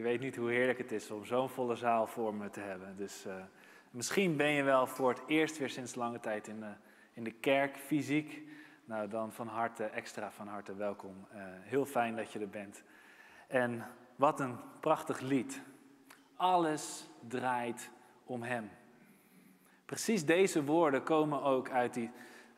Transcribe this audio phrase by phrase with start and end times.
[0.00, 2.96] Je weet niet hoe heerlijk het is om zo'n volle zaal voor me te hebben.
[2.96, 3.34] Dus uh,
[3.90, 6.72] misschien ben je wel voor het eerst weer sinds lange tijd in de,
[7.12, 8.42] in de kerk, fysiek.
[8.84, 11.26] Nou, dan van harte, extra van harte welkom.
[11.34, 12.82] Uh, heel fijn dat je er bent.
[13.46, 13.86] En
[14.16, 15.60] wat een prachtig lied.
[16.36, 17.90] Alles draait
[18.24, 18.70] om Hem.
[19.84, 22.10] Precies deze woorden komen ook uit die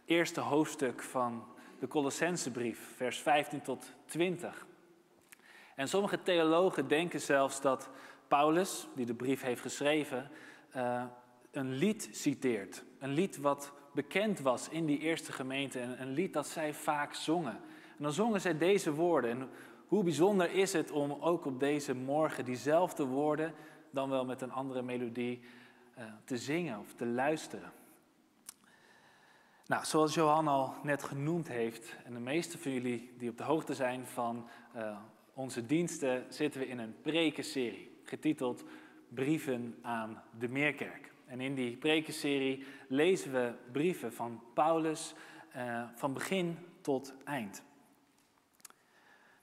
[0.04, 1.44] eerste hoofdstuk van
[1.78, 4.66] de Colossensebrief, vers 15 tot 20.
[5.76, 7.88] En sommige theologen denken zelfs dat
[8.28, 10.30] Paulus, die de brief heeft geschreven,
[10.76, 11.04] uh,
[11.50, 12.84] een lied citeert.
[12.98, 15.80] Een lied wat bekend was in die eerste gemeente.
[15.80, 17.60] En een lied dat zij vaak zongen.
[17.96, 19.30] En dan zongen zij deze woorden.
[19.30, 19.50] En
[19.86, 23.54] hoe bijzonder is het om ook op deze morgen diezelfde woorden,
[23.90, 25.40] dan wel met een andere melodie,
[25.98, 27.72] uh, te zingen of te luisteren.
[29.66, 33.44] Nou, zoals Johan al net genoemd heeft, en de meeste van jullie die op de
[33.44, 34.96] hoogte zijn van uh,
[35.34, 38.64] onze diensten, zitten we in een prekenserie, getiteld
[39.08, 41.12] Brieven aan de Meerkerk.
[41.26, 45.14] En in die prekenserie lezen we brieven van Paulus
[45.56, 47.62] uh, van begin tot eind.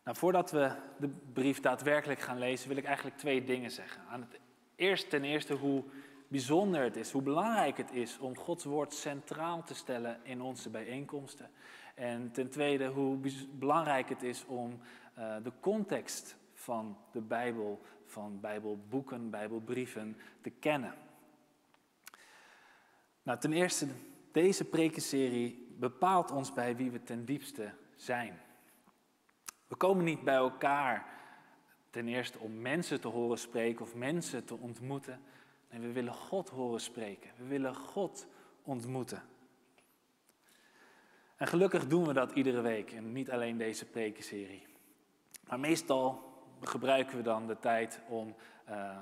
[0.03, 4.01] Nou, voordat we de brief daadwerkelijk gaan lezen, wil ik eigenlijk twee dingen zeggen.
[4.09, 4.39] Aan het
[4.75, 5.83] eerst ten eerste hoe
[6.27, 10.69] bijzonder het is, hoe belangrijk het is om Gods woord centraal te stellen in onze
[10.69, 11.49] bijeenkomsten.
[11.95, 13.17] En ten tweede hoe
[13.51, 14.79] belangrijk het is om
[15.19, 20.93] uh, de context van de Bijbel, van Bijbelboeken, Bijbelbrieven te kennen.
[23.23, 23.87] Nou, ten eerste,
[24.31, 28.39] deze prekenserie bepaalt ons bij wie we ten diepste zijn.
[29.67, 31.17] We komen niet bij elkaar
[31.89, 35.21] ten eerste om mensen te horen spreken of mensen te ontmoeten.
[35.67, 37.31] En we willen God horen spreken.
[37.37, 38.27] We willen God
[38.63, 39.23] ontmoeten.
[41.35, 44.68] En gelukkig doen we dat iedere week en niet alleen deze prekenserie.
[45.49, 46.21] Maar meestal
[46.61, 48.35] gebruiken we dan de tijd om
[48.69, 48.97] uh,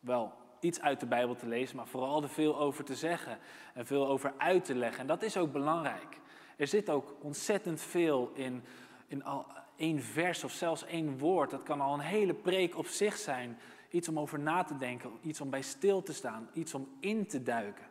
[0.00, 3.38] wel iets uit de Bijbel te lezen, maar vooral er veel over te zeggen
[3.74, 5.00] en veel over uit te leggen.
[5.00, 6.20] En dat is ook belangrijk.
[6.56, 8.62] Er zit ook ontzettend veel in,
[9.06, 9.46] in al
[9.76, 11.50] één vers of zelfs één woord.
[11.50, 13.58] Dat kan al een hele preek op zich zijn.
[13.90, 17.26] Iets om over na te denken, iets om bij stil te staan, iets om in
[17.26, 17.84] te duiken.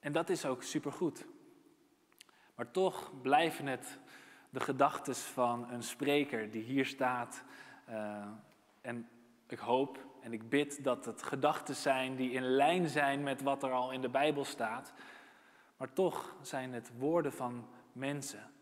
[0.00, 1.26] En dat is ook supergoed.
[2.54, 3.98] Maar toch blijven het
[4.52, 7.42] de gedachten van een spreker die hier staat.
[7.88, 8.26] Uh,
[8.80, 9.08] en
[9.46, 13.62] ik hoop en ik bid dat het gedachten zijn die in lijn zijn met wat
[13.62, 14.92] er al in de Bijbel staat.
[15.76, 18.52] Maar toch zijn het woorden van mensen.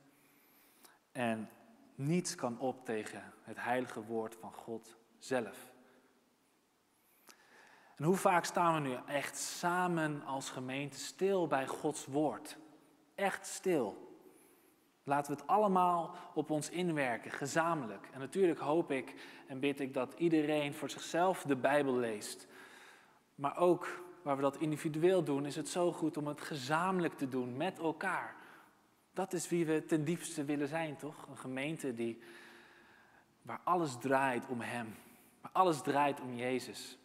[1.12, 1.50] En
[1.94, 5.72] niets kan op tegen het heilige woord van God zelf.
[7.96, 12.58] En hoe vaak staan we nu echt samen als gemeente stil bij Gods woord?
[13.14, 14.09] Echt stil.
[15.10, 18.08] Laten we het allemaal op ons inwerken, gezamenlijk.
[18.12, 19.14] En natuurlijk hoop ik
[19.46, 22.46] en bid ik dat iedereen voor zichzelf de Bijbel leest.
[23.34, 27.28] Maar ook waar we dat individueel doen, is het zo goed om het gezamenlijk te
[27.28, 28.36] doen met elkaar.
[29.14, 31.26] Dat is wie we ten diepste willen zijn, toch?
[31.28, 32.22] Een gemeente die,
[33.42, 34.94] waar alles draait om Hem.
[35.40, 36.98] Waar alles draait om Jezus.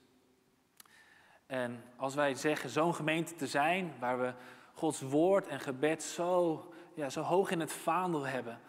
[1.46, 4.34] En als wij zeggen zo'n gemeente te zijn, waar we
[4.74, 8.60] Gods woord en gebed zo, ja, zo hoog in het vaandel hebben,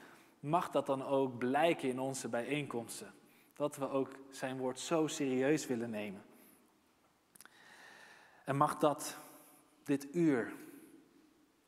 [0.41, 3.15] mag dat dan ook blijken in onze bijeenkomsten.
[3.55, 6.25] Dat we ook zijn woord zo serieus willen nemen.
[8.45, 9.17] En mag dat
[9.85, 10.55] dit uur,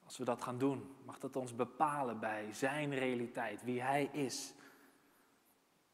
[0.04, 4.54] als we dat gaan doen, mag dat ons bepalen bij zijn realiteit, wie hij is.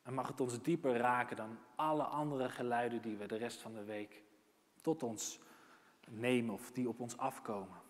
[0.03, 3.73] En mag het ons dieper raken dan alle andere geluiden die we de rest van
[3.73, 4.23] de week
[4.81, 5.41] tot ons
[6.09, 7.84] nemen of die op ons afkomen.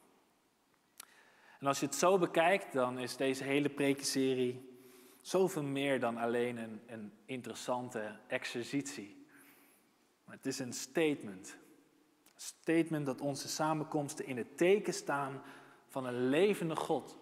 [1.64, 4.78] En als je het zo bekijkt, dan is deze hele prekenserie
[5.20, 9.26] zoveel meer dan alleen een, een interessante exercitie.
[10.24, 11.56] Maar het is een statement.
[12.34, 15.42] Een statement dat onze samenkomsten in het teken staan
[15.88, 17.18] van een levende God.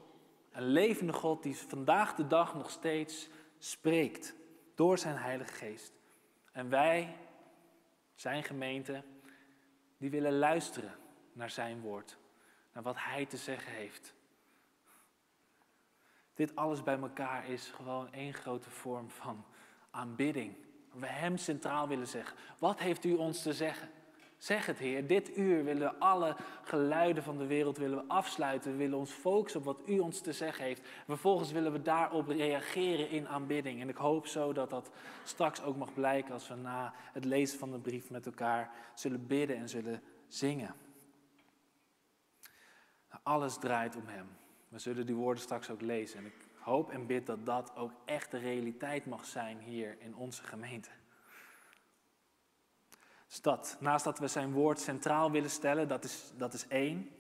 [0.52, 3.28] Een levende God die vandaag de dag nog steeds
[3.58, 4.34] spreekt
[4.74, 5.92] door zijn Heilige Geest.
[6.52, 7.16] En wij,
[8.14, 9.04] zijn gemeente,
[9.98, 10.94] die willen luisteren
[11.32, 12.18] naar zijn woord,
[12.72, 14.14] naar wat hij te zeggen heeft.
[16.42, 19.44] Dit alles bij elkaar is gewoon één grote vorm van
[19.90, 20.54] aanbidding
[20.92, 22.36] we Hem centraal willen zeggen.
[22.58, 23.88] Wat heeft u ons te zeggen?
[24.38, 25.06] Zeg het, Heer.
[25.06, 28.70] Dit uur willen we alle geluiden van de wereld willen we afsluiten.
[28.70, 30.82] We willen ons focussen op wat U ons te zeggen heeft.
[31.06, 33.80] Vervolgens willen we daarop reageren in aanbidding.
[33.80, 34.90] En ik hoop zo dat dat
[35.24, 39.26] straks ook mag blijken als we na het lezen van de brief met elkaar zullen
[39.26, 40.74] bidden en zullen zingen.
[43.22, 44.41] Alles draait om Hem.
[44.72, 46.18] We zullen die woorden straks ook lezen.
[46.18, 50.14] En ik hoop en bid dat dat ook echt de realiteit mag zijn hier in
[50.14, 50.90] onze gemeente.
[53.26, 57.10] Dus naast dat we zijn woord centraal willen stellen, dat is, dat is één,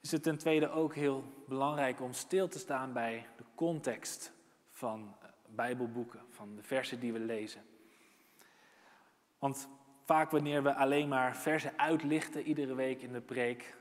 [0.00, 4.32] is het ten tweede ook heel belangrijk om stil te staan bij de context
[4.70, 7.62] van Bijbelboeken, van de versen die we lezen.
[9.38, 9.68] Want
[10.04, 13.74] vaak wanneer we alleen maar versen uitlichten iedere week in de preek,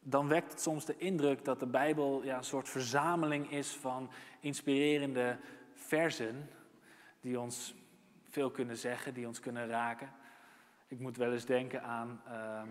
[0.00, 4.10] dan wekt het soms de indruk dat de Bijbel ja, een soort verzameling is van
[4.40, 5.38] inspirerende
[5.74, 6.50] versen
[7.20, 7.74] die ons
[8.28, 10.12] veel kunnen zeggen, die ons kunnen raken.
[10.88, 12.62] Ik moet wel eens denken aan, uh,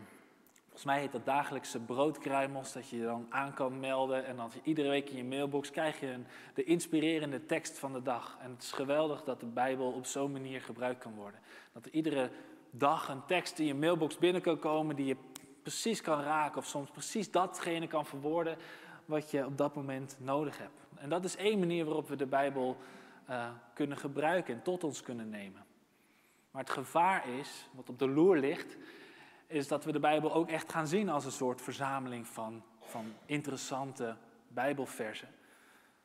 [0.64, 4.60] volgens mij heet dat dagelijkse broodkruimels, dat je je dan aan kan melden en je
[4.64, 8.38] iedere week in je mailbox krijg je een, de inspirerende tekst van de dag.
[8.42, 11.40] En het is geweldig dat de Bijbel op zo'n manier gebruikt kan worden.
[11.74, 12.31] Dat er iedere
[12.72, 15.18] dag een tekst in je mailbox binnen kan komen die je
[15.61, 18.57] precies kan raken of soms precies datgene kan verwoorden
[19.06, 20.88] wat je op dat moment nodig hebt.
[20.95, 22.77] En dat is één manier waarop we de Bijbel
[23.29, 25.65] uh, kunnen gebruiken en tot ons kunnen nemen.
[26.51, 28.77] Maar het gevaar is, wat op de loer ligt,
[29.47, 33.13] is dat we de Bijbel ook echt gaan zien als een soort verzameling van, van
[33.25, 34.15] interessante
[34.47, 35.29] Bijbelversen.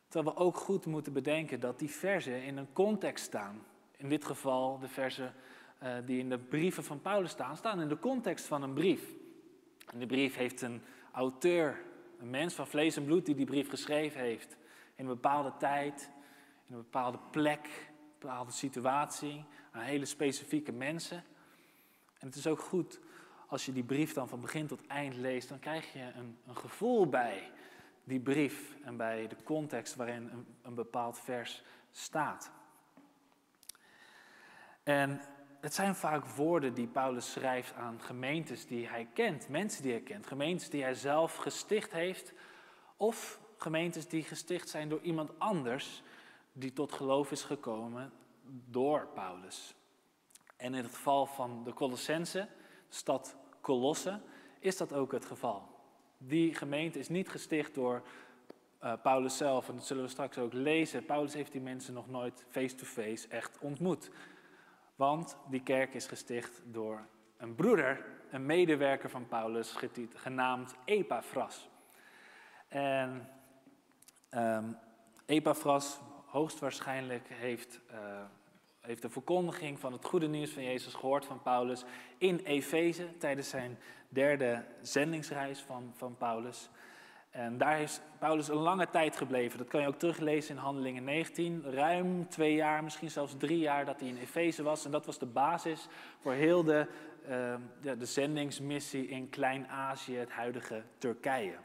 [0.08, 3.64] Terwijl we ook goed moeten bedenken dat die versen in een context staan.
[3.96, 5.34] In dit geval de versen
[5.82, 9.02] uh, die in de brieven van Paulus staan, staan in de context van een brief.
[9.92, 10.82] En die brief heeft een
[11.12, 11.82] auteur,
[12.18, 14.56] een mens van vlees en bloed die die brief geschreven heeft.
[14.96, 16.10] In een bepaalde tijd,
[16.66, 21.24] in een bepaalde plek, een bepaalde situatie, aan hele specifieke mensen.
[22.18, 23.00] En het is ook goed
[23.46, 26.56] als je die brief dan van begin tot eind leest, dan krijg je een, een
[26.56, 27.50] gevoel bij
[28.04, 32.50] die brief en bij de context waarin een, een bepaald vers staat.
[34.82, 35.20] En
[35.64, 40.00] het zijn vaak woorden die Paulus schrijft aan gemeentes die hij kent, mensen die hij
[40.00, 42.32] kent, gemeentes die hij zelf gesticht heeft,
[42.96, 46.02] of gemeentes die gesticht zijn door iemand anders
[46.52, 48.12] die tot geloof is gekomen
[48.70, 49.74] door Paulus.
[50.56, 52.48] En in het geval van de Colossense,
[52.88, 54.20] stad Colosse,
[54.58, 55.68] is dat ook het geval.
[56.18, 58.02] Die gemeente is niet gesticht door
[58.82, 61.04] uh, Paulus zelf, en dat zullen we straks ook lezen.
[61.04, 64.10] Paulus heeft die mensen nog nooit face-to-face echt ontmoet.
[64.96, 67.06] Want die kerk is gesticht door
[67.36, 69.76] een broeder, een medewerker van Paulus,
[70.14, 71.68] genaamd Epaphras.
[72.68, 73.28] En
[74.30, 74.76] um,
[75.26, 77.98] Epaphras hoogstwaarschijnlijk heeft, uh,
[78.80, 81.84] heeft de verkondiging van het goede nieuws van Jezus gehoord van Paulus
[82.18, 86.70] in Efeze tijdens zijn derde zendingsreis van, van Paulus.
[87.34, 89.58] En daar is Paulus een lange tijd gebleven.
[89.58, 91.64] Dat kan je ook teruglezen in Handelingen 19.
[91.70, 94.84] Ruim twee jaar, misschien zelfs drie jaar dat hij in Efeze was.
[94.84, 95.86] En dat was de basis
[96.18, 96.86] voor heel de,
[97.28, 97.54] uh,
[97.98, 101.56] de, zendingsmissie in Klein-Azië, het huidige Turkije.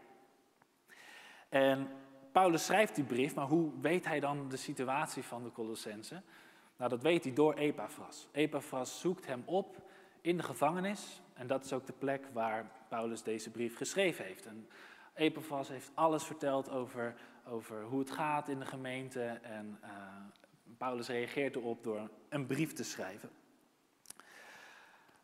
[1.49, 1.87] En
[2.31, 6.21] Paulus schrijft die brief, maar hoe weet hij dan de situatie van de Colossense?
[6.77, 8.27] Nou, dat weet hij door Epaphras.
[8.31, 9.77] Epaphras zoekt hem op
[10.21, 11.21] in de gevangenis.
[11.33, 14.47] En dat is ook de plek waar Paulus deze brief geschreven heeft.
[15.19, 17.15] Epaphras heeft alles verteld over,
[17.47, 19.21] over hoe het gaat in de gemeente.
[19.41, 19.89] En uh,
[20.77, 23.29] Paulus reageert erop door een brief te schrijven.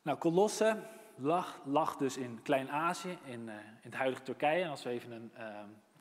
[0.02, 0.78] Nou, Colosse
[1.16, 4.64] lag, lag dus in Klein-Azië, in, uh, in, het huidige Turkije.
[4.64, 5.60] En als we even een, uh,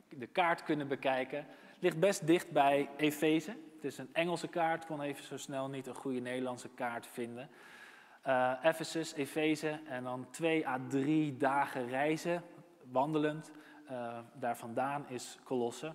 [0.09, 1.47] de kaart kunnen bekijken,
[1.79, 3.57] ligt best dicht bij Efeze.
[3.75, 7.49] Het is een Engelse kaart, kon even zo snel niet een goede Nederlandse kaart vinden.
[8.63, 12.43] Ephesus, Efeze en dan twee à drie dagen reizen,
[12.91, 13.51] wandelend.
[13.91, 15.93] Uh, daar vandaan is Colosse.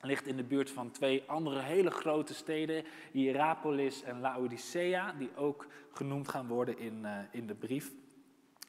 [0.00, 5.66] Ligt in de buurt van twee andere hele grote steden, Hierapolis en Laodicea, die ook
[5.92, 7.92] genoemd gaan worden in, uh, in de brief.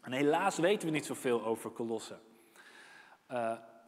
[0.01, 2.17] En helaas weten we niet zoveel over Colosse.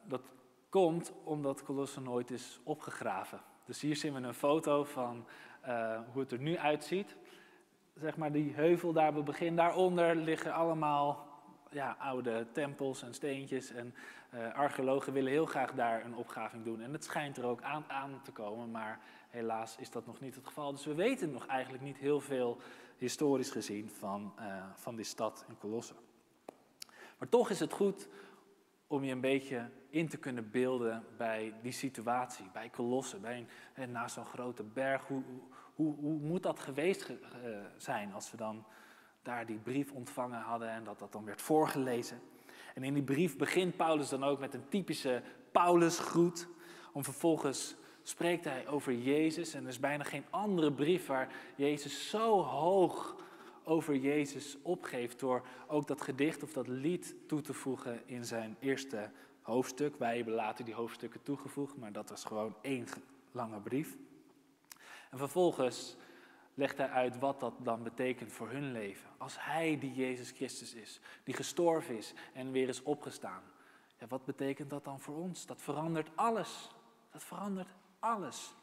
[0.08, 0.22] dat
[0.70, 3.42] komt omdat Colosse nooit is opgegraven.
[3.66, 5.26] Dus hier zien we een foto van
[6.12, 7.16] hoe het er nu uitziet
[7.96, 11.28] zeg maar die heuvel daar op het begin, daaronder liggen allemaal
[11.76, 13.72] ja, oude tempels en steentjes.
[13.72, 13.96] En
[14.34, 16.82] uh, archeologen willen heel graag daar een opgraving doen.
[16.82, 20.36] En het schijnt er ook aan, aan te komen, maar helaas is dat nog niet
[20.36, 20.72] het geval.
[20.72, 22.58] Dus we weten nog eigenlijk niet heel veel
[22.98, 25.94] historisch gezien van, uh, van die stad in Colosse.
[27.18, 28.08] Maar toch is het goed
[28.88, 33.92] om je een beetje in te kunnen beelden bij die situatie, bij Colosse, bij een,
[33.92, 35.08] naast zo'n grote berg.
[35.08, 35.24] Hoe,
[35.76, 37.12] hoe, hoe moet dat geweest
[37.78, 38.66] zijn als we dan
[39.26, 42.22] daar die brief ontvangen hadden en dat dat dan werd voorgelezen?
[42.74, 46.48] En in die brief begint Paulus dan ook met een typische Paulusgroet,
[46.94, 49.54] om vervolgens spreekt hij over Jezus.
[49.54, 53.16] En er is bijna geen andere brief waar Jezus zo hoog
[53.64, 58.56] over Jezus opgeeft door ook dat gedicht of dat lied toe te voegen in zijn
[58.60, 59.10] eerste
[59.42, 59.96] hoofdstuk.
[59.98, 62.86] Wij hebben later die hoofdstukken toegevoegd, maar dat was gewoon één
[63.32, 63.98] lange brief.
[65.12, 65.96] En vervolgens
[66.56, 69.10] legt hij uit wat dat dan betekent voor hun leven.
[69.18, 73.44] Als hij die Jezus Christus is, die gestorven is en weer is opgestaan.
[73.98, 75.46] Ja, wat betekent dat dan voor ons?
[75.46, 76.70] Dat verandert alles.
[77.12, 77.70] Dat verandert
[78.00, 78.56] alles.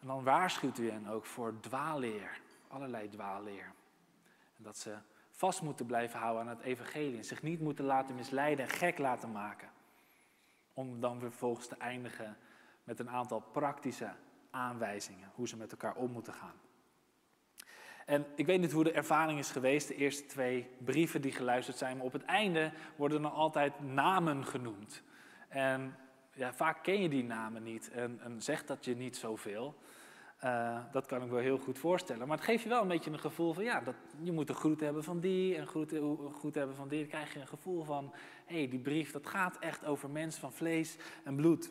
[0.00, 3.72] En dan waarschuwt u hen ook voor dwaalleer, allerlei dwaalleer.
[4.56, 4.96] En dat ze
[5.30, 8.98] vast moeten blijven houden aan het evangelie en zich niet moeten laten misleiden en gek
[8.98, 9.70] laten maken.
[10.72, 12.36] Om dan vervolgens te eindigen
[12.84, 14.14] met een aantal praktische
[14.56, 16.54] aanwijzingen hoe ze met elkaar om moeten gaan.
[18.06, 21.76] En ik weet niet hoe de ervaring is geweest, de eerste twee brieven die geluisterd
[21.76, 25.02] zijn, maar op het einde worden er altijd namen genoemd.
[25.48, 25.96] En
[26.32, 29.74] ja, vaak ken je die namen niet en, en zegt dat je niet zoveel.
[30.44, 32.28] Uh, dat kan ik wel heel goed voorstellen.
[32.28, 34.54] Maar het geeft je wel een beetje een gevoel van, ja, dat, je moet een
[34.54, 35.92] groet hebben van die en groet,
[36.38, 37.00] groet hebben van die.
[37.00, 38.12] Dan krijg je een gevoel van,
[38.46, 41.70] hé, hey, die brief, dat gaat echt over mensen van vlees en bloed.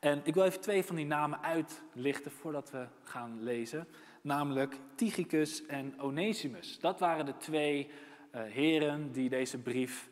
[0.00, 3.88] En ik wil even twee van die namen uitlichten voordat we gaan lezen.
[4.20, 6.78] Namelijk Tychicus en Onesimus.
[6.80, 7.90] Dat waren de twee
[8.34, 10.08] uh, heren die deze brief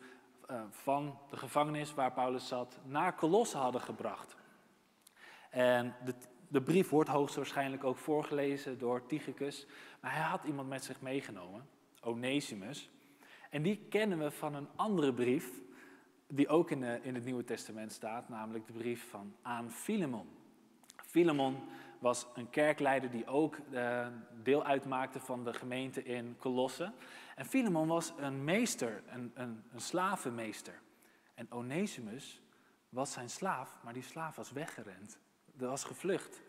[0.51, 4.35] uh, van de gevangenis waar Paulus zat naar Colosse hadden gebracht.
[5.49, 6.13] En de,
[6.47, 9.67] de brief wordt hoogstwaarschijnlijk ook voorgelezen door Tychicus.
[9.99, 11.67] Maar hij had iemand met zich meegenomen,
[12.01, 12.89] Onesimus.
[13.49, 15.49] En die kennen we van een andere brief
[16.27, 20.27] die ook in, het Nieuwe Testament staat, namelijk de brief van aan Filemon.
[20.95, 21.57] Filemon
[21.99, 24.07] was een kerkleider die ook uh,
[24.43, 26.91] deel uitmaakte van de gemeente in Colosse.
[27.35, 30.81] En Filemon was een meester, een, een, een slavenmeester.
[31.33, 32.41] En Onesimus
[32.89, 35.19] was zijn slaaf, maar die slaaf was weggerend.
[35.53, 36.41] Dat was gevlucht.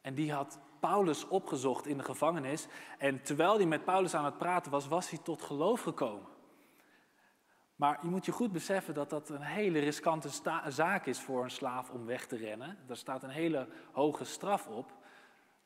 [0.00, 2.66] En die had Paulus opgezocht in de gevangenis.
[2.98, 6.33] En terwijl hij met Paulus aan het praten was, was hij tot geloof gekomen.
[7.76, 10.28] Maar je moet je goed beseffen dat dat een hele riskante
[10.68, 12.78] zaak is voor een slaaf om weg te rennen.
[12.86, 14.92] Daar staat een hele hoge straf op.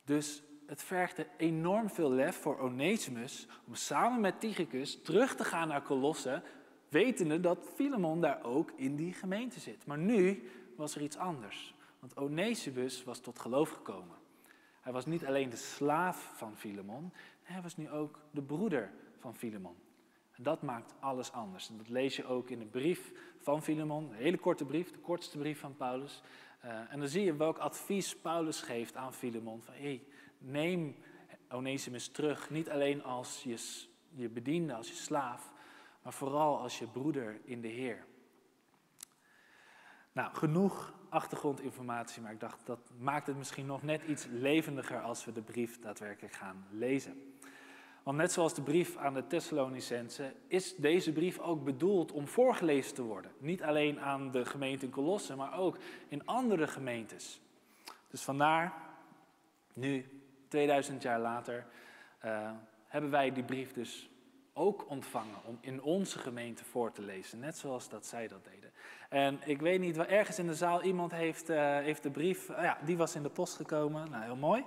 [0.05, 5.69] Dus het vergde enorm veel lef voor Onesimus om samen met Tychicus terug te gaan
[5.69, 6.43] naar Colosse,
[6.89, 9.87] wetende dat Filemon daar ook in die gemeente zit.
[9.87, 14.17] Maar nu was er iets anders, want Onesimus was tot geloof gekomen.
[14.81, 17.13] Hij was niet alleen de slaaf van Filemon,
[17.43, 19.77] hij was nu ook de broeder van Filemon.
[20.41, 21.69] Dat maakt alles anders.
[21.69, 24.99] En dat lees je ook in de brief van Filemon, een hele korte brief, de
[24.99, 26.23] kortste brief van Paulus.
[26.65, 29.63] Uh, en dan zie je welk advies Paulus geeft aan Filemon.
[29.63, 30.05] Van hey,
[30.39, 30.97] neem
[31.51, 35.53] Onesimus terug, niet alleen als je, je bediende, als je slaaf,
[36.03, 38.07] maar vooral als je broeder in de Heer.
[40.13, 45.25] Nou, genoeg achtergrondinformatie, maar ik dacht dat maakt het misschien nog net iets levendiger als
[45.25, 47.28] we de brief daadwerkelijk gaan lezen.
[48.09, 52.95] Want net zoals de brief aan de Thessalonicense is deze brief ook bedoeld om voorgelezen
[52.95, 53.31] te worden.
[53.39, 57.41] Niet alleen aan de gemeente in Colosse, maar ook in andere gemeentes.
[58.11, 58.73] Dus vandaar,
[59.73, 61.67] nu, 2000 jaar later,
[62.25, 62.51] uh,
[62.87, 64.11] hebben wij die brief dus
[64.53, 67.39] ook ontvangen om in onze gemeente voor te lezen.
[67.39, 68.73] Net zoals dat zij dat deden.
[69.09, 72.63] En ik weet niet, ergens in de zaal iemand heeft, uh, heeft de brief, uh,
[72.63, 74.11] ja, die was in de post gekomen.
[74.11, 74.65] Nou, heel mooi.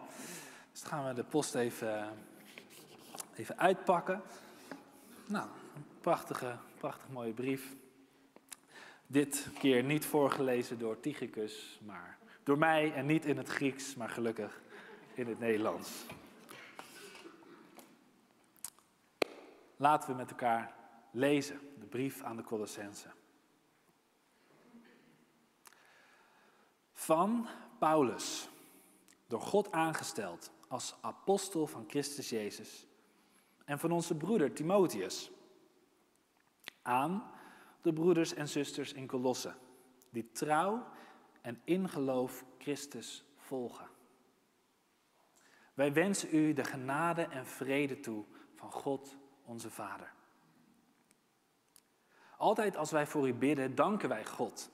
[0.72, 2.10] Dus dan gaan we de post even
[3.36, 4.22] even uitpakken.
[5.26, 7.76] Nou, een prachtige, prachtig mooie brief.
[9.08, 14.10] Dit keer niet voorgelezen door Tychicus, maar door mij en niet in het Grieks, maar
[14.10, 14.62] gelukkig
[15.14, 16.06] in het Nederlands.
[19.76, 20.74] Laten we met elkaar
[21.12, 23.08] lezen de brief aan de Colossense.
[26.94, 27.48] Van
[27.80, 28.50] Paulus,
[29.28, 32.86] door God aangesteld als apostel van Christus Jezus
[33.66, 35.32] en van onze broeder Timotheus.
[36.82, 37.32] Aan
[37.82, 39.54] de broeders en zusters in Colosse,
[40.10, 40.88] die trouw
[41.42, 43.88] en in geloof Christus volgen.
[45.74, 48.26] Wij wensen u de genade en vrede toe
[48.56, 50.14] van God onze Vader.
[52.38, 54.70] Altijd als wij voor u bidden, danken wij God,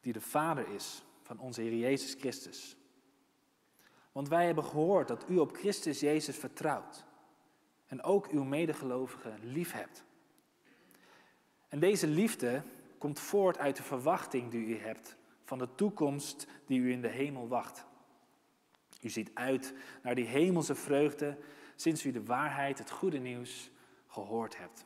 [0.00, 2.76] die de Vader is van onze Heer Jezus Christus.
[4.12, 7.04] Want wij hebben gehoord dat u op Christus Jezus vertrouwt
[7.90, 10.04] en ook uw medegelovigen lief hebt.
[11.68, 12.62] En deze liefde
[12.98, 17.08] komt voort uit de verwachting die u hebt van de toekomst die u in de
[17.08, 17.84] hemel wacht.
[19.00, 21.38] U ziet uit naar die hemelse vreugde
[21.76, 23.70] sinds u de waarheid, het goede nieuws,
[24.06, 24.84] gehoord hebt.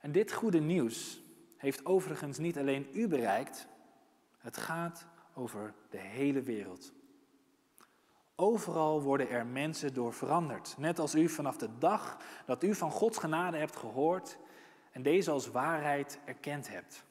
[0.00, 1.22] En dit goede nieuws
[1.56, 3.68] heeft overigens niet alleen u bereikt,
[4.38, 6.92] het gaat over de hele wereld.
[8.42, 12.90] Overal worden er mensen door veranderd, net als u vanaf de dag dat u van
[12.90, 14.38] Gods genade hebt gehoord
[14.90, 17.04] en deze als waarheid erkend hebt.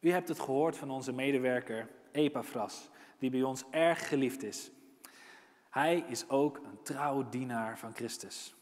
[0.00, 4.70] U hebt het gehoord van onze medewerker Epaphras, die bij ons erg geliefd is.
[5.70, 8.54] Hij is ook een trouw dienaar van Christus.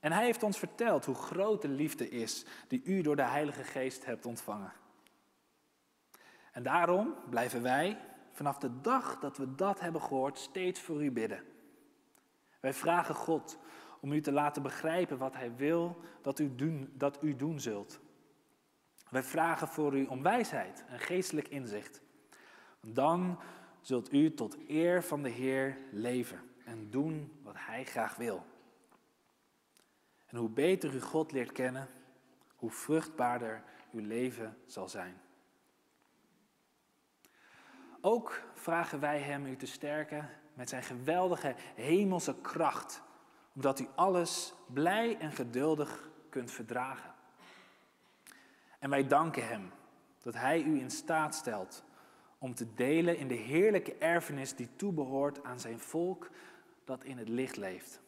[0.00, 3.64] En hij heeft ons verteld hoe groot de liefde is die u door de Heilige
[3.64, 4.72] Geest hebt ontvangen.
[6.52, 7.98] En daarom blijven wij
[8.32, 11.44] vanaf de dag dat we dat hebben gehoord steeds voor u bidden.
[12.60, 13.58] Wij vragen God
[14.00, 18.00] om u te laten begrijpen wat Hij wil dat u doen, dat u doen zult.
[19.10, 22.00] Wij vragen voor u om wijsheid en geestelijk inzicht.
[22.80, 23.38] Dan
[23.80, 28.44] zult u tot eer van de Heer leven en doen wat Hij graag wil.
[30.26, 31.88] En hoe beter u God leert kennen,
[32.56, 35.20] hoe vruchtbaarder uw leven zal zijn.
[38.04, 43.02] Ook vragen wij Hem u te sterken met Zijn geweldige hemelse kracht,
[43.54, 47.14] omdat u alles blij en geduldig kunt verdragen.
[48.78, 49.70] En wij danken Hem
[50.22, 51.84] dat Hij u in staat stelt
[52.38, 56.30] om te delen in de heerlijke erfenis die toebehoort aan Zijn volk
[56.84, 58.00] dat in het licht leeft.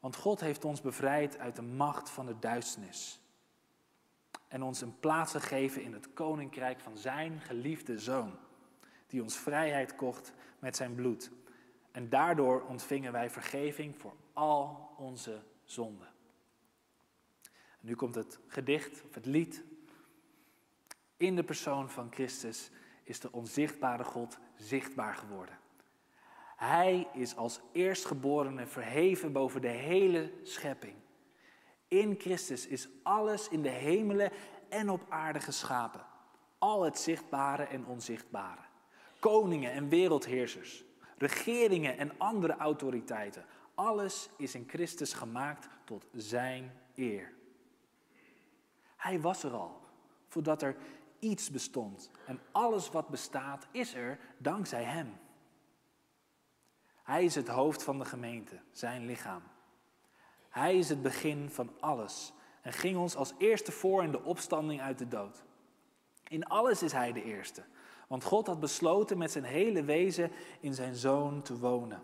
[0.00, 3.19] Want God heeft ons bevrijd uit de macht van de duisternis
[4.50, 8.32] en ons een plaats gegeven in het koninkrijk van Zijn geliefde Zoon,
[9.06, 11.30] die ons vrijheid kocht met Zijn bloed.
[11.90, 16.08] En daardoor ontvingen wij vergeving voor al onze zonden.
[17.80, 19.62] En nu komt het gedicht of het lied.
[21.16, 22.70] In de persoon van Christus
[23.02, 25.58] is de onzichtbare God zichtbaar geworden.
[26.56, 30.94] Hij is als eerstgeborene verheven boven de hele schepping.
[31.90, 34.30] In Christus is alles in de hemelen
[34.68, 36.06] en op aarde geschapen.
[36.58, 38.60] Al het zichtbare en onzichtbare.
[39.18, 40.84] Koningen en wereldheersers,
[41.18, 43.44] regeringen en andere autoriteiten.
[43.74, 47.32] Alles is in Christus gemaakt tot Zijn eer.
[48.96, 49.80] Hij was er al,
[50.28, 50.76] voordat er
[51.18, 52.10] iets bestond.
[52.26, 55.16] En alles wat bestaat is er dankzij Hem.
[57.02, 59.42] Hij is het hoofd van de gemeente, zijn lichaam.
[60.50, 62.32] Hij is het begin van alles
[62.62, 65.42] en ging ons als eerste voor in de opstanding uit de dood.
[66.28, 67.64] In alles is Hij de eerste,
[68.08, 72.02] want God had besloten met zijn hele wezen in zijn zoon te wonen.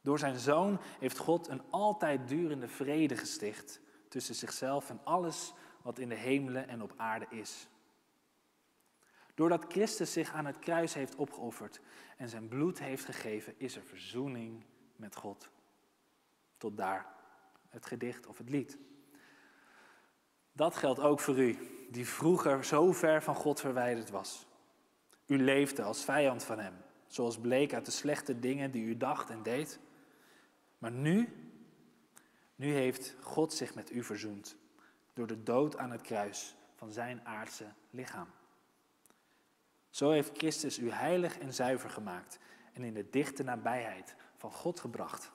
[0.00, 5.98] Door zijn zoon heeft God een altijd durende vrede gesticht tussen zichzelf en alles wat
[5.98, 7.68] in de hemelen en op aarde is.
[9.34, 11.80] Doordat Christus zich aan het kruis heeft opgeofferd
[12.16, 14.64] en zijn bloed heeft gegeven, is er verzoening
[14.96, 15.48] met God.
[16.58, 17.06] Tot daar
[17.68, 18.78] het gedicht of het lied.
[20.52, 21.58] Dat geldt ook voor u,
[21.90, 24.46] die vroeger zo ver van God verwijderd was.
[25.26, 26.74] U leefde als vijand van Hem,
[27.06, 29.78] zoals bleek uit de slechte dingen die u dacht en deed.
[30.78, 31.32] Maar nu,
[32.54, 34.56] nu heeft God zich met u verzoend
[35.12, 38.28] door de dood aan het kruis van Zijn aardse lichaam.
[39.90, 42.38] Zo heeft Christus u heilig en zuiver gemaakt
[42.72, 45.30] en in de dichte nabijheid van God gebracht.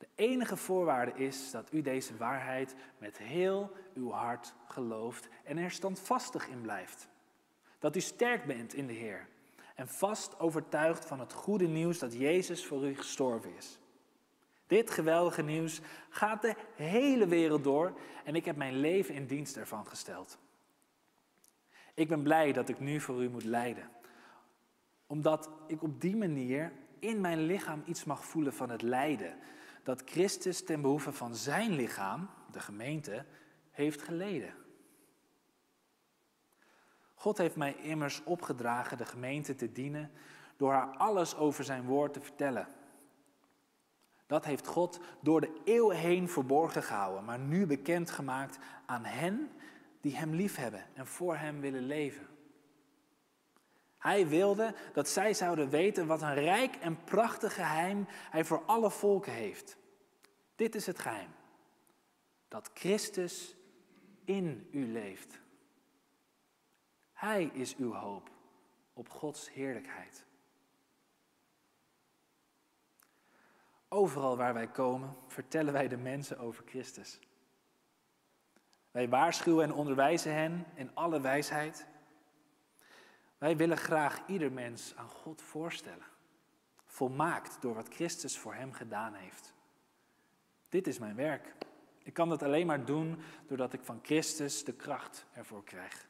[0.00, 5.70] De enige voorwaarde is dat u deze waarheid met heel uw hart gelooft en er
[5.70, 7.08] standvastig in blijft.
[7.78, 9.28] Dat u sterk bent in de Heer
[9.74, 13.78] en vast overtuigd van het goede nieuws dat Jezus voor u gestorven is.
[14.66, 17.92] Dit geweldige nieuws gaat de hele wereld door
[18.24, 20.38] en ik heb mijn leven in dienst ervan gesteld.
[21.94, 23.90] Ik ben blij dat ik nu voor u moet lijden.
[25.06, 29.38] Omdat ik op die manier in mijn lichaam iets mag voelen van het lijden.
[29.82, 33.24] Dat Christus ten behoeve van zijn lichaam, de gemeente,
[33.70, 34.54] heeft geleden.
[37.14, 40.10] God heeft mij immers opgedragen de gemeente te dienen
[40.56, 42.68] door haar alles over zijn woord te vertellen.
[44.26, 49.50] Dat heeft God door de eeuw heen verborgen gehouden, maar nu bekendgemaakt aan hen
[50.00, 52.26] die Hem liefhebben en voor Hem willen leven.
[54.00, 58.90] Hij wilde dat zij zouden weten wat een rijk en prachtig geheim Hij voor alle
[58.90, 59.76] volken heeft.
[60.54, 61.30] Dit is het geheim.
[62.48, 63.56] Dat Christus
[64.24, 65.40] in u leeft.
[67.12, 68.30] Hij is uw hoop
[68.92, 70.24] op Gods heerlijkheid.
[73.88, 77.18] Overal waar wij komen, vertellen wij de mensen over Christus.
[78.90, 81.86] Wij waarschuwen en onderwijzen hen in alle wijsheid.
[83.40, 86.06] Wij willen graag ieder mens aan God voorstellen,
[86.84, 89.54] volmaakt door wat Christus voor hem gedaan heeft.
[90.68, 91.54] Dit is mijn werk.
[92.02, 96.08] Ik kan dat alleen maar doen doordat ik van Christus de kracht ervoor krijg.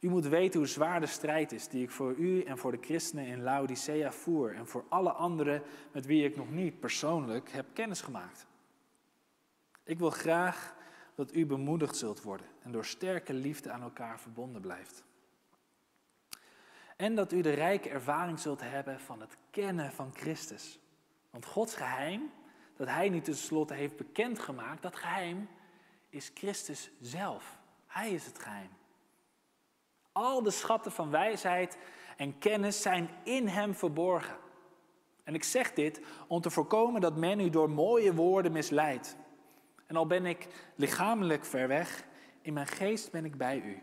[0.00, 2.82] U moet weten hoe zwaar de strijd is die ik voor u en voor de
[2.82, 5.62] christenen in Laodicea voer en voor alle anderen
[5.92, 8.46] met wie ik nog niet persoonlijk heb kennis gemaakt.
[9.82, 10.75] Ik wil graag
[11.16, 15.04] dat u bemoedigd zult worden en door sterke liefde aan elkaar verbonden blijft.
[16.96, 20.78] En dat u de rijke ervaring zult hebben van het kennen van Christus.
[21.30, 22.30] Want Gods geheim,
[22.76, 25.48] dat Hij niet tenslotte heeft bekendgemaakt, dat geheim
[26.08, 27.58] is Christus zelf.
[27.86, 28.70] Hij is het geheim.
[30.12, 31.78] Al de schatten van wijsheid
[32.16, 34.36] en kennis zijn in Hem verborgen.
[35.24, 39.16] En ik zeg dit om te voorkomen dat men u door mooie woorden misleidt.
[39.86, 42.04] En al ben ik lichamelijk ver weg,
[42.42, 43.82] in mijn geest ben ik bij u.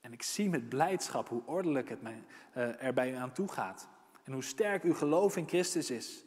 [0.00, 3.88] En ik zie met blijdschap hoe ordelijk het uh, er bij u aan toe gaat.
[4.24, 6.24] En hoe sterk uw geloof in Christus is.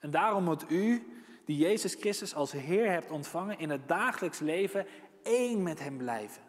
[0.00, 1.12] En daarom moet u,
[1.44, 4.86] die Jezus Christus als Heer hebt ontvangen, in het dagelijks leven
[5.22, 6.42] één met Hem blijven.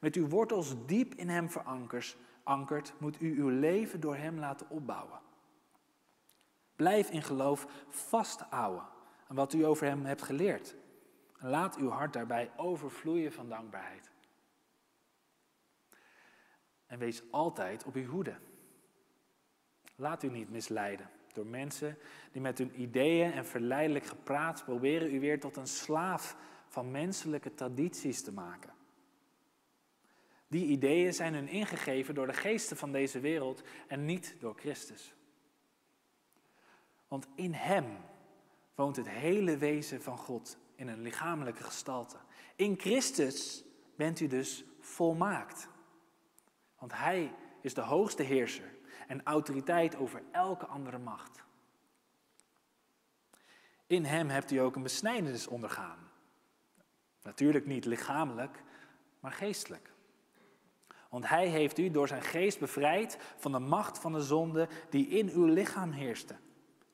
[0.00, 5.20] Met uw wortels diep in Hem verankerd, moet u uw leven door Hem laten opbouwen.
[6.76, 8.92] Blijf in geloof vasthouden
[9.26, 10.76] aan wat u over Hem hebt geleerd.
[11.38, 14.10] En laat uw hart daarbij overvloeien van dankbaarheid.
[16.86, 18.36] En wees altijd op uw hoede.
[19.96, 21.98] Laat u niet misleiden door mensen
[22.32, 26.36] die met hun ideeën en verleidelijk gepraat proberen u weer tot een slaaf
[26.68, 28.72] van menselijke tradities te maken.
[30.48, 35.14] Die ideeën zijn hun ingegeven door de geesten van deze wereld en niet door Christus.
[37.08, 37.96] Want in Hem
[38.74, 42.16] woont het hele wezen van God in een lichamelijke gestalte.
[42.56, 43.64] In Christus
[43.96, 45.68] bent u dus volmaakt.
[46.78, 48.74] Want Hij is de hoogste heerser
[49.08, 51.42] en autoriteit over elke andere macht.
[53.86, 55.98] In Hem hebt u ook een besnijdenis ondergaan.
[57.22, 58.62] Natuurlijk niet lichamelijk,
[59.20, 59.92] maar geestelijk.
[61.08, 65.08] Want Hij heeft u door zijn geest bevrijd van de macht van de zonde die
[65.08, 66.36] in uw lichaam heerste.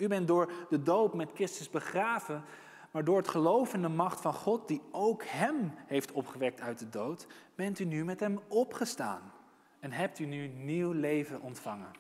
[0.01, 2.45] U bent door de doop met Christus begraven,
[2.91, 6.79] maar door het geloof in de macht van God, die ook Hem heeft opgewekt uit
[6.79, 9.33] de dood, bent u nu met Hem opgestaan
[9.81, 11.91] en hebt u nu nieuw leven ontvangen.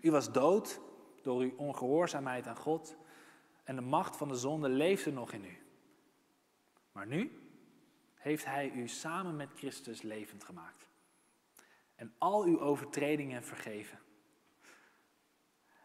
[0.00, 0.80] U was dood
[1.22, 2.96] door uw ongehoorzaamheid aan God
[3.64, 5.58] en de macht van de zonde leefde nog in u.
[6.92, 7.38] Maar nu
[8.14, 10.88] heeft Hij u samen met Christus levend gemaakt
[11.94, 13.98] en al uw overtredingen vergeven.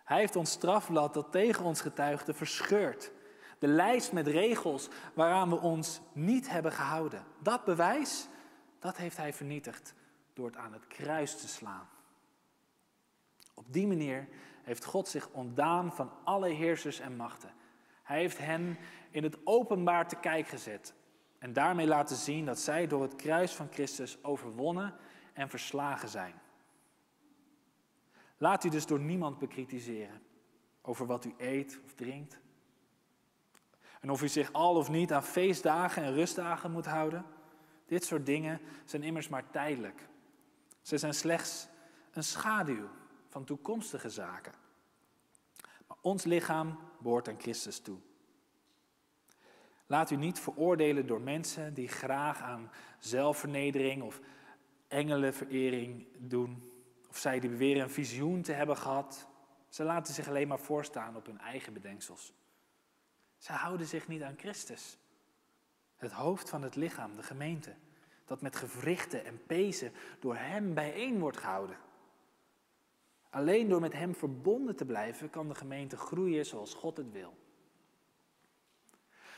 [0.09, 3.11] Hij heeft ons strafblad dat tegen ons getuigde verscheurd.
[3.59, 7.23] De lijst met regels waaraan we ons niet hebben gehouden.
[7.39, 8.27] Dat bewijs,
[8.79, 9.93] dat heeft hij vernietigd
[10.33, 11.89] door het aan het kruis te slaan.
[13.53, 14.27] Op die manier
[14.63, 17.53] heeft God zich ontdaan van alle heersers en machten.
[18.03, 18.77] Hij heeft hen
[19.11, 20.93] in het openbaar te kijk gezet
[21.39, 24.95] en daarmee laten zien dat zij door het kruis van Christus overwonnen
[25.33, 26.33] en verslagen zijn.
[28.41, 30.21] Laat u dus door niemand bekritiseren
[30.81, 32.39] over wat u eet of drinkt.
[33.99, 37.25] En of u zich al of niet aan feestdagen en rustdagen moet houden.
[37.85, 40.07] Dit soort dingen zijn immers maar tijdelijk.
[40.81, 41.67] Ze zijn slechts
[42.11, 42.87] een schaduw
[43.27, 44.53] van toekomstige zaken.
[45.87, 47.97] Maar ons lichaam behoort aan Christus toe.
[49.85, 54.19] Laat u niet veroordelen door mensen die graag aan zelfvernedering of
[54.87, 56.78] engelenverering doen.
[57.09, 59.27] Of zij die beweren een visioen te hebben gehad.
[59.69, 62.33] Ze laten zich alleen maar voorstaan op hun eigen bedenksels.
[63.37, 64.97] Ze houden zich niet aan Christus.
[65.97, 67.73] Het hoofd van het lichaam, de gemeente.
[68.25, 71.77] Dat met gewrichten en pezen door Hem bijeen wordt gehouden.
[73.29, 77.37] Alleen door met Hem verbonden te blijven kan de gemeente groeien zoals God het wil.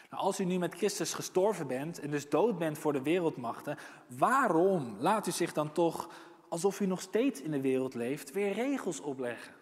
[0.10, 3.78] Nou, als u nu met Christus gestorven bent en dus dood bent voor de wereldmachten,
[4.08, 6.10] waarom laat u zich dan toch
[6.52, 9.54] alsof u nog steeds in de wereld leeft, weer regels opleggen.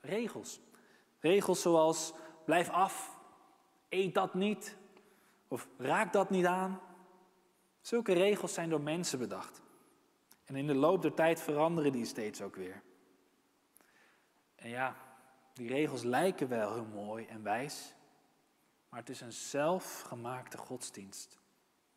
[0.00, 0.60] Regels.
[1.18, 2.12] Regels zoals
[2.44, 3.18] blijf af,
[3.88, 4.76] eet dat niet
[5.48, 6.80] of raak dat niet aan.
[7.80, 9.60] Zulke regels zijn door mensen bedacht.
[10.44, 12.82] En in de loop der tijd veranderen die steeds ook weer.
[14.54, 14.96] En ja,
[15.54, 17.94] die regels lijken wel heel mooi en wijs,
[18.88, 21.38] maar het is een zelfgemaakte godsdienst.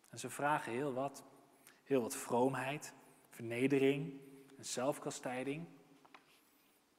[0.09, 1.23] En ze vragen heel wat.
[1.83, 2.93] Heel wat vroomheid,
[3.29, 4.23] vernedering,
[4.67, 5.67] zelfkastijding.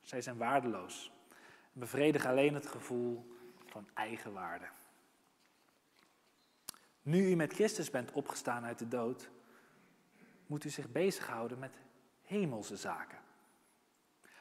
[0.01, 1.13] Zij zijn waardeloos
[1.73, 4.69] en bevredigen alleen het gevoel van eigenwaarde.
[7.03, 9.31] Nu u met Christus bent opgestaan uit de dood,
[10.47, 11.79] moet u zich bezighouden met
[12.23, 13.19] hemelse zaken.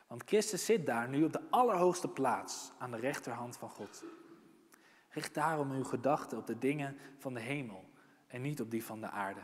[0.08, 4.04] Want Christus zit daar nu op de allerhoogste plaats aan de rechterhand van God.
[5.10, 7.90] Richt daarom uw gedachten op de dingen van de hemel
[8.28, 9.42] en niet op die van de aarde.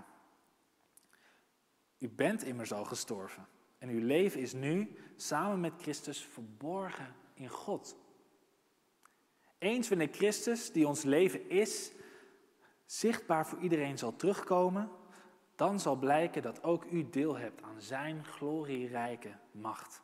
[1.97, 3.47] U bent immers al gestorven
[3.81, 7.95] en uw leven is nu samen met Christus verborgen in God.
[9.57, 11.91] Eens wanneer Christus, die ons leven is,
[12.85, 14.89] zichtbaar voor iedereen zal terugkomen,
[15.55, 20.01] dan zal blijken dat ook u deel hebt aan zijn glorierijke macht.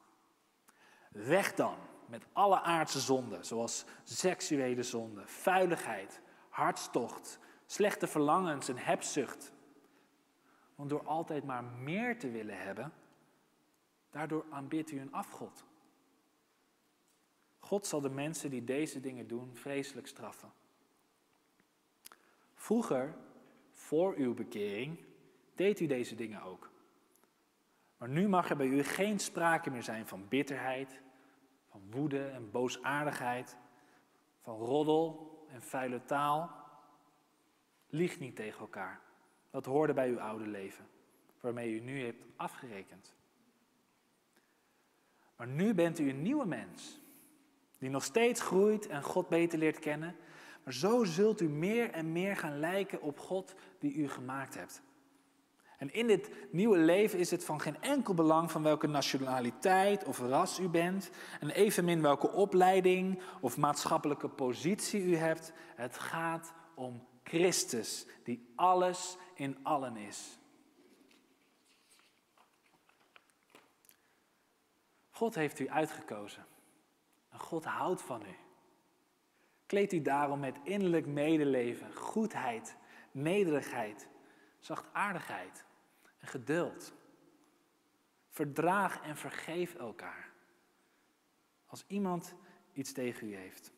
[1.10, 9.52] Weg dan met alle aardse zonden, zoals seksuele zonde, vuiligheid, hartstocht, slechte verlangens en hebzucht.
[10.76, 12.94] Want door altijd maar meer te willen hebben,
[14.10, 15.66] daardoor aanbidt u een afgod.
[17.60, 20.52] God zal de mensen die deze dingen doen vreselijk straffen.
[22.54, 23.16] Vroeger,
[23.72, 25.06] voor uw bekering,
[25.56, 26.72] deed u deze dingen ook.
[27.98, 31.02] Maar nu mag er bij u geen sprake meer zijn van bitterheid,
[31.70, 33.58] van woede en boosaardigheid,
[34.42, 36.52] van roddel en vuile taal.
[37.90, 39.02] Lieg niet tegen elkaar.
[39.50, 40.88] Dat hoorde bij uw oude leven,
[41.40, 43.16] waarmee u nu hebt afgerekend.
[45.38, 47.02] Maar nu bent u een nieuwe mens,
[47.78, 50.16] die nog steeds groeit en God beter leert kennen.
[50.64, 54.82] Maar zo zult u meer en meer gaan lijken op God die u gemaakt hebt.
[55.78, 60.20] En in dit nieuwe leven is het van geen enkel belang van welke nationaliteit of
[60.20, 61.10] ras u bent.
[61.40, 65.54] En evenmin welke opleiding of maatschappelijke positie u hebt.
[65.76, 70.40] Het gaat om Christus, die alles in allen is.
[75.18, 76.46] God heeft u uitgekozen.
[77.30, 78.36] En God houdt van u.
[79.66, 82.76] Kleed u daarom met innerlijk medeleven, goedheid,
[83.12, 84.08] nederigheid,
[84.60, 85.66] zachtaardigheid
[86.18, 86.94] en geduld.
[88.30, 90.32] Verdraag en vergeef elkaar.
[91.66, 92.36] Als iemand
[92.74, 93.72] iets tegen u heeft.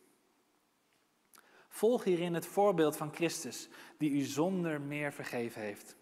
[1.68, 5.96] Volg hierin het voorbeeld van Christus, die u zonder meer vergeven heeft.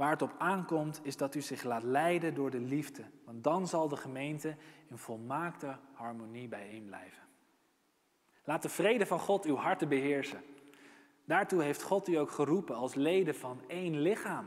[0.00, 3.68] Waar het op aankomt is dat u zich laat leiden door de liefde, want dan
[3.68, 4.56] zal de gemeente
[4.88, 7.22] in volmaakte harmonie bijeen blijven.
[8.44, 10.42] Laat de vrede van God uw harten beheersen.
[11.24, 14.46] Daartoe heeft God u ook geroepen als leden van één lichaam.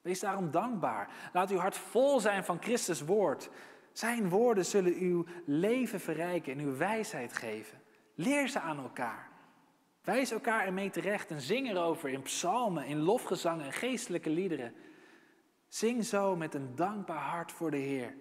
[0.00, 1.30] Wees daarom dankbaar.
[1.32, 3.50] Laat uw hart vol zijn van Christus woord.
[3.92, 7.82] Zijn woorden zullen uw leven verrijken en uw wijsheid geven.
[8.14, 9.27] Leer ze aan elkaar.
[10.08, 14.74] Wijs elkaar ermee terecht en zing erover in psalmen, in lofgezangen en geestelijke liederen.
[15.66, 18.14] Zing zo met een dankbaar hart voor de Heer.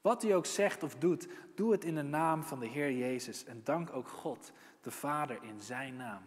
[0.00, 3.44] Wat u ook zegt of doet, doe het in de naam van de Heer Jezus
[3.44, 6.22] en dank ook God, de Vader, in Zijn naam.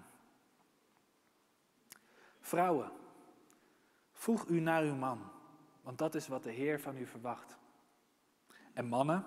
[2.40, 2.92] Vrouwen,
[4.14, 5.32] voeg u naar uw man,
[5.82, 7.58] want dat is wat de Heer van u verwacht.
[8.74, 9.26] En mannen,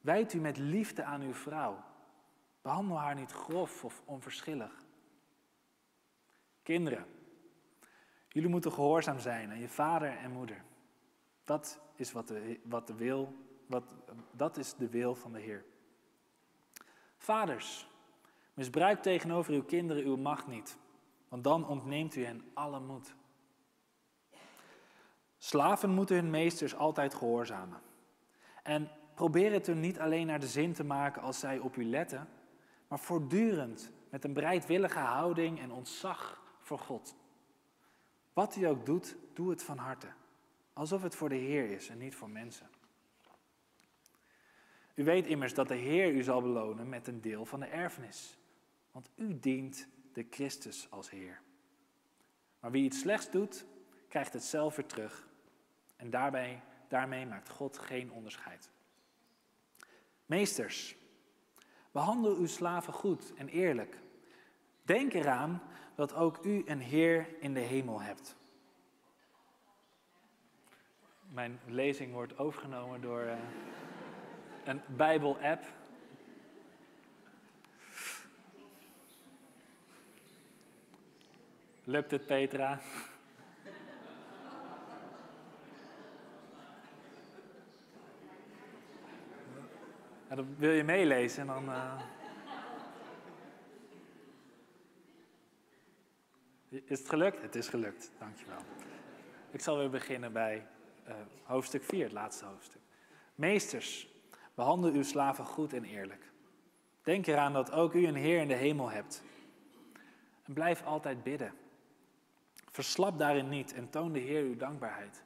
[0.00, 1.90] wijd u met liefde aan uw vrouw.
[2.62, 4.84] Behandel haar niet grof of onverschillig.
[6.62, 7.06] Kinderen,
[8.28, 10.64] jullie moeten gehoorzaam zijn aan je vader en moeder.
[11.44, 13.34] Dat is wat de, wat de wil,
[13.66, 13.84] wat,
[14.30, 15.64] dat is de wil van de Heer.
[17.16, 17.88] Vaders,
[18.54, 20.78] misbruik tegenover uw kinderen uw macht niet,
[21.28, 23.14] want dan ontneemt u hen alle moed.
[25.38, 27.80] Slaven moeten hun meesters altijd gehoorzamen.
[28.62, 31.84] En probeer het hun niet alleen naar de zin te maken als zij op u
[31.84, 32.28] letten,
[32.92, 37.16] maar voortdurend met een bereidwillige houding en ontzag voor God.
[38.32, 40.06] Wat u ook doet, doe het van harte.
[40.72, 42.68] Alsof het voor de Heer is en niet voor mensen.
[44.94, 48.38] U weet immers dat de Heer u zal belonen met een deel van de erfenis.
[48.90, 51.40] Want u dient de Christus als Heer.
[52.60, 53.66] Maar wie iets slechts doet,
[54.08, 55.28] krijgt het zelf weer terug.
[55.96, 58.70] En daarbij, daarmee maakt God geen onderscheid.
[60.26, 60.96] Meesters,
[61.92, 63.98] behandel uw slaven goed en eerlijk.
[64.82, 65.62] Denk eraan
[65.94, 68.36] dat ook u een Heer in de hemel hebt.
[71.28, 73.32] Mijn lezing wordt overgenomen door uh,
[74.64, 75.64] een Bijbel-app.
[81.84, 82.80] Lukt het, Petra?
[90.32, 91.68] Ja, dan wil je meelezen en dan.
[91.68, 92.00] Uh...
[96.68, 97.42] Is het gelukt?
[97.42, 98.58] Het is gelukt, dankjewel.
[99.50, 100.66] Ik zal weer beginnen bij
[101.08, 102.80] uh, hoofdstuk 4, het laatste hoofdstuk.
[103.34, 104.08] Meesters,
[104.54, 106.30] behandel uw slaven goed en eerlijk.
[107.02, 109.22] Denk eraan dat ook u een Heer in de hemel hebt.
[110.42, 111.54] En blijf altijd bidden.
[112.70, 115.24] Verslap daarin niet en toon de Heer uw dankbaarheid.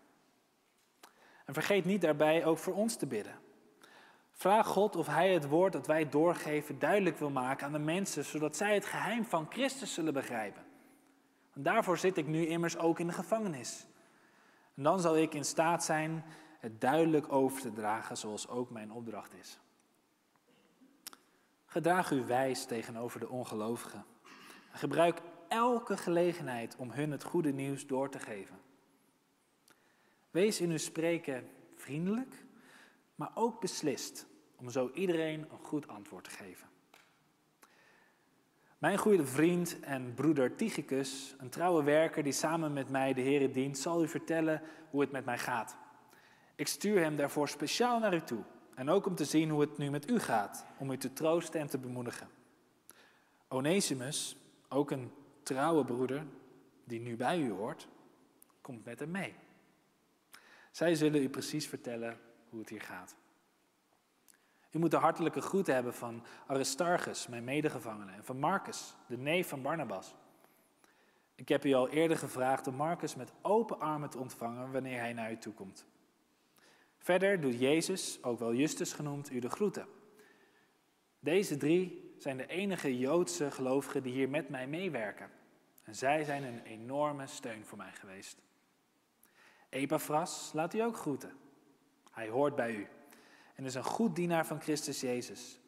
[1.44, 3.44] En vergeet niet daarbij ook voor ons te bidden.
[4.36, 8.24] Vraag God of Hij het woord dat wij doorgeven duidelijk wil maken aan de mensen,
[8.24, 10.64] zodat zij het geheim van Christus zullen begrijpen.
[11.54, 13.86] En daarvoor zit ik nu immers ook in de gevangenis.
[14.74, 16.24] En dan zal ik in staat zijn
[16.58, 19.58] het duidelijk over te dragen, zoals ook mijn opdracht is.
[21.66, 24.04] Gedraag u wijs tegenover de ongelovigen.
[24.72, 28.58] En gebruik elke gelegenheid om hun het goede nieuws door te geven.
[30.30, 32.45] Wees in uw spreken vriendelijk,
[33.16, 34.26] maar ook beslist
[34.56, 36.68] om zo iedereen een goed antwoord te geven.
[38.78, 43.52] Mijn goede vriend en broeder Tychicus, een trouwe werker die samen met mij de Heer
[43.52, 45.76] dient, zal u vertellen hoe het met mij gaat.
[46.54, 48.42] Ik stuur hem daarvoor speciaal naar u toe.
[48.74, 51.60] En ook om te zien hoe het nu met u gaat, om u te troosten
[51.60, 52.28] en te bemoedigen.
[53.48, 54.36] Onesimus,
[54.68, 56.26] ook een trouwe broeder
[56.84, 57.88] die nu bij u hoort,
[58.60, 59.34] komt met hem mee.
[60.70, 62.18] Zij zullen u precies vertellen
[62.56, 63.16] hoe het hier gaat.
[64.70, 69.48] U moet de hartelijke groeten hebben van Aristarchus, mijn medegevangene, en van Marcus, de neef
[69.48, 70.14] van Barnabas.
[71.34, 75.12] Ik heb u al eerder gevraagd om Marcus met open armen te ontvangen wanneer hij
[75.12, 75.86] naar u toe komt.
[76.98, 79.86] Verder doet Jezus, ook wel Justus genoemd, u de groeten.
[81.20, 85.30] Deze drie zijn de enige Joodse gelovigen die hier met mij meewerken.
[85.82, 88.42] En zij zijn een enorme steun voor mij geweest.
[89.68, 91.45] Epaphras laat u ook groeten.
[92.16, 92.86] Hij hoort bij u
[93.54, 95.60] en is een goed dienaar van Christus Jezus.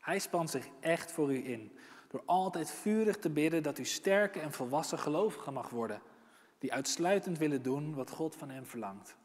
[0.00, 4.40] Hij spant zich echt voor u in, door altijd vurig te bidden dat u sterke
[4.40, 6.02] en volwassen gelovigen mag worden,
[6.58, 9.16] die uitsluitend willen doen wat God van hem verlangt.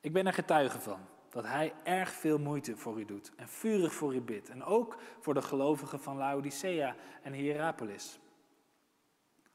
[0.00, 3.92] Ik ben er getuige van dat hij erg veel moeite voor u doet en vurig
[3.92, 4.48] voor u bidt.
[4.48, 8.18] En ook voor de gelovigen van Laodicea en Hierapolis.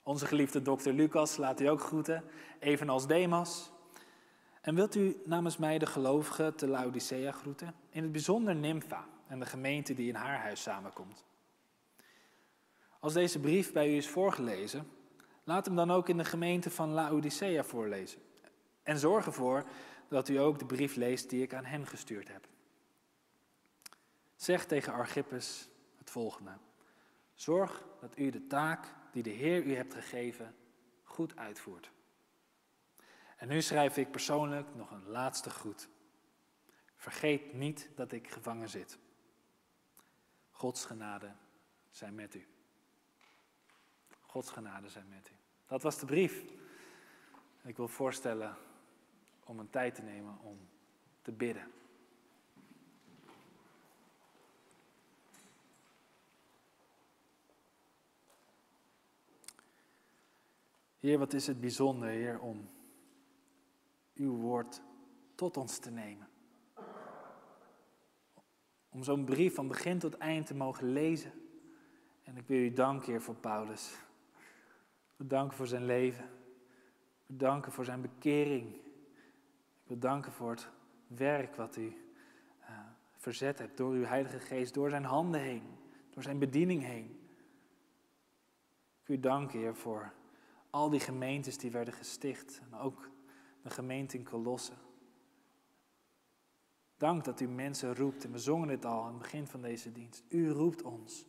[0.04, 2.24] Onze geliefde dokter Lucas laat u ook groeten,
[2.60, 3.72] evenals Demas.
[4.62, 7.76] En wilt u namens mij de gelovigen te Laodicea groeten?
[7.90, 11.26] In het bijzonder Nympha en de gemeente die in haar huis samenkomt.
[13.00, 14.88] Als deze brief bij u is voorgelezen,
[15.44, 18.22] laat hem dan ook in de gemeente van Laodicea voorlezen.
[18.84, 19.66] En zorg ervoor
[20.08, 22.48] dat u ook de brief leest die ik aan hen gestuurd heb.
[24.36, 26.52] Zeg tegen Archippus het volgende.
[27.36, 30.56] Zorg dat u de taak die de Heer u hebt gegeven
[31.04, 31.92] goed uitvoert.
[33.40, 35.90] En nu schrijf ik persoonlijk nog een laatste groet.
[36.96, 38.98] Vergeet niet dat ik gevangen zit.
[40.52, 41.32] Gods genade
[41.90, 42.48] zijn met u.
[44.22, 45.34] Gods genade zijn met u.
[45.68, 46.44] Dat was de brief.
[47.62, 48.58] Ik wil voorstellen
[49.44, 50.70] om een tijd te nemen om
[51.22, 51.72] te bidden.
[61.00, 62.70] Heer, wat is het bijzonder, Heer, om
[64.20, 64.82] uw woord
[65.36, 66.28] tot ons te nemen.
[68.90, 71.32] Om zo'n brief van begin tot eind te mogen lezen.
[72.24, 73.96] En ik wil u danken, Heer, voor Paulus.
[75.16, 76.30] Bedanken voor zijn leven.
[77.26, 78.76] Bedanken voor zijn bekering.
[79.84, 80.70] Ik wil danken voor het
[81.08, 81.86] werk wat u
[82.62, 82.70] uh,
[83.18, 85.64] verzet hebt door uw Heilige Geest, door zijn handen heen,
[86.10, 87.20] door zijn bediening heen.
[89.02, 90.14] Ik wil u danken, Heer, voor
[90.70, 92.62] al die gemeentes die werden gesticht.
[92.72, 93.10] En ook
[93.62, 94.74] de gemeente in Colosse.
[96.98, 98.24] Dank dat u mensen roept.
[98.24, 100.24] En we zongen het al aan het begin van deze dienst.
[100.30, 101.26] U roept ons.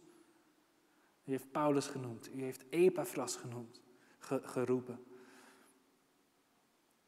[1.25, 2.35] U heeft Paulus genoemd.
[2.35, 3.81] U heeft Epaphras genoemd,
[4.43, 5.05] geroepen.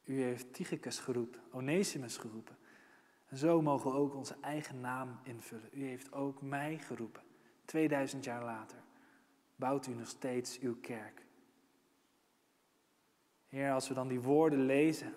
[0.04, 2.56] U heeft Tychicus geroepen, Onesimus geroepen.
[3.26, 5.68] En zo mogen we ook onze eigen naam invullen.
[5.72, 7.22] U heeft ook mij geroepen.
[7.64, 8.78] 2000 jaar later
[9.56, 11.21] bouwt u nog steeds uw kerk.
[13.52, 15.14] Heer, als we dan die woorden lezen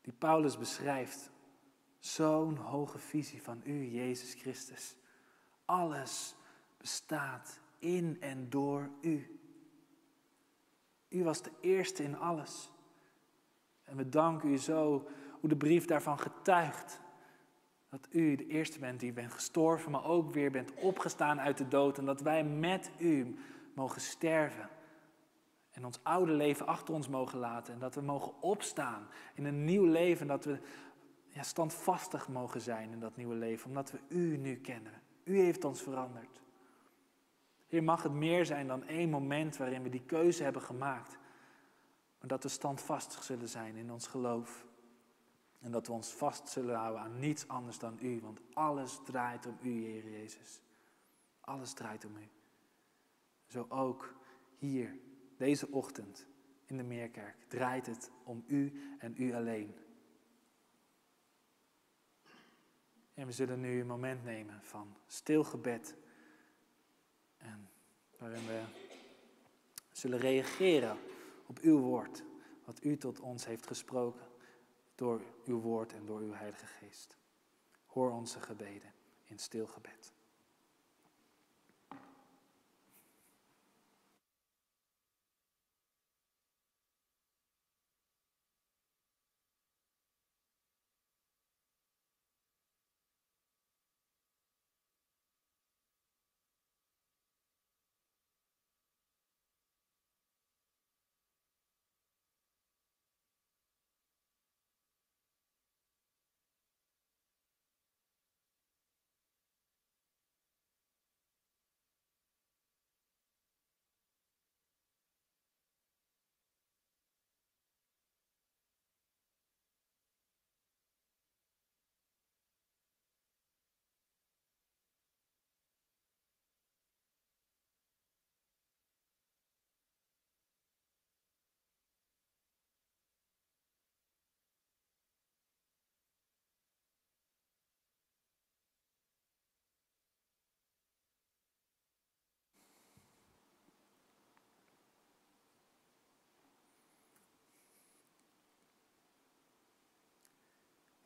[0.00, 1.30] die Paulus beschrijft,
[1.98, 4.96] zo'n hoge visie van u, Jezus Christus.
[5.64, 6.34] Alles
[6.76, 9.40] bestaat in en door u.
[11.08, 12.70] U was de eerste in alles.
[13.84, 15.08] En we danken u zo
[15.40, 17.00] hoe de brief daarvan getuigt.
[17.88, 21.68] Dat u de eerste bent die bent gestorven, maar ook weer bent opgestaan uit de
[21.68, 21.98] dood.
[21.98, 23.38] En dat wij met u
[23.74, 24.68] mogen sterven.
[25.74, 27.74] En ons oude leven achter ons mogen laten.
[27.74, 30.26] En dat we mogen opstaan in een nieuw leven.
[30.26, 30.58] Dat we
[31.28, 33.68] ja, standvastig mogen zijn in dat nieuwe leven.
[33.68, 35.02] Omdat we u nu kennen.
[35.24, 36.40] U heeft ons veranderd.
[37.66, 41.18] Heer, mag het meer zijn dan één moment waarin we die keuze hebben gemaakt.
[42.18, 44.66] Maar dat we standvastig zullen zijn in ons geloof.
[45.60, 48.20] En dat we ons vast zullen houden aan niets anders dan u.
[48.20, 50.60] Want alles draait om u, Heer Jezus.
[51.40, 52.28] Alles draait om u.
[53.46, 54.14] Zo ook
[54.58, 54.98] hier,
[55.36, 56.26] deze ochtend
[56.66, 59.74] in de Meerkerk, draait het om u en u alleen.
[63.14, 65.96] En we zullen nu een moment nemen van stil gebed.
[67.36, 67.68] En
[68.18, 68.62] waarin we
[69.92, 70.98] zullen reageren
[71.46, 72.24] op uw woord.
[72.64, 74.26] Wat u tot ons heeft gesproken
[74.94, 77.16] door uw woord en door uw Heilige Geest.
[77.86, 78.92] Hoor onze gebeden
[79.24, 80.12] in stil gebed.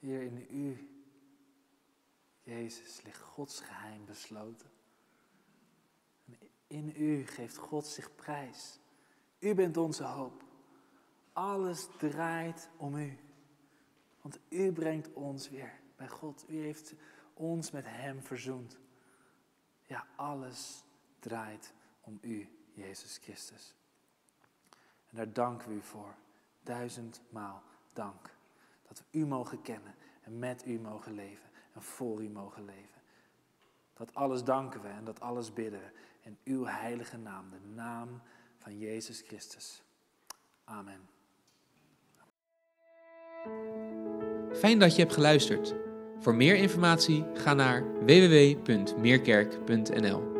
[0.08, 0.88] Hier in u,
[2.42, 4.70] Jezus, ligt Gods geheim besloten.
[6.66, 8.78] in u geeft God zich prijs.
[9.38, 10.44] U bent onze hoop.
[11.32, 13.18] Alles draait om u.
[14.20, 16.44] Want u brengt ons weer bij God.
[16.48, 16.94] U heeft
[17.34, 18.78] ons met Hem verzoend.
[19.82, 20.82] Ja, alles
[21.18, 23.74] draait om u, Jezus Christus.
[25.10, 26.14] En daar danken we u voor.
[26.62, 28.36] Duizendmaal dank.
[28.82, 29.97] Dat we u mogen kennen
[30.28, 33.00] en met u mogen leven en voor u mogen leven.
[33.94, 38.20] Dat alles danken we en dat alles bidden we in uw heilige naam, de naam
[38.58, 39.82] van Jezus Christus.
[40.64, 41.00] Amen.
[44.52, 45.74] Fijn dat je hebt geluisterd.
[46.18, 50.37] Voor meer informatie ga naar www.meerkerk.nl.